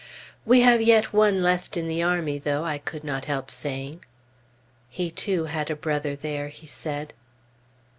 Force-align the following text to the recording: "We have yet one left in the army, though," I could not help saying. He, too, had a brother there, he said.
"We 0.47 0.61
have 0.61 0.81
yet 0.81 1.13
one 1.13 1.43
left 1.43 1.77
in 1.77 1.87
the 1.87 2.01
army, 2.01 2.39
though," 2.39 2.63
I 2.63 2.79
could 2.79 3.03
not 3.03 3.25
help 3.25 3.51
saying. 3.51 4.03
He, 4.89 5.11
too, 5.11 5.45
had 5.45 5.69
a 5.69 5.75
brother 5.75 6.15
there, 6.15 6.47
he 6.47 6.65
said. 6.65 7.13